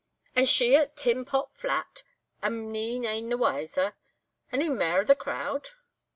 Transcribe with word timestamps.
"'And 0.35 0.49
she 0.49 0.75
at 0.75 0.97
Tin 0.97 1.25
Pot 1.25 1.53
Flat, 1.53 2.01
and 2.41 2.71
me 2.71 2.97
nane 2.97 3.29
the 3.29 3.37
wiser! 3.37 3.93
Any 4.51 4.67
mair 4.67 5.01
of 5.01 5.05
the 5.05 5.13
crowd? 5.15 5.69